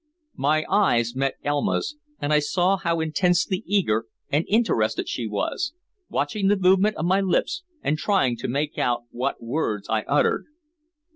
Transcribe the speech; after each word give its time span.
My 0.39 0.65
eyes 0.67 1.15
met 1.15 1.35
Elma's, 1.43 1.95
and 2.19 2.33
I 2.33 2.39
saw 2.39 2.77
how 2.77 3.01
intensely 3.01 3.61
eager 3.67 4.07
and 4.31 4.45
interested 4.47 5.07
she 5.07 5.27
was, 5.27 5.73
watching 6.09 6.47
the 6.47 6.57
movement 6.57 6.95
of 6.97 7.05
my 7.05 7.21
lips 7.21 7.61
and 7.83 7.99
trying 7.99 8.35
to 8.37 8.47
make 8.47 8.79
out 8.79 9.03
what 9.11 9.43
words 9.43 9.87
I 9.89 10.01
uttered. 10.07 10.47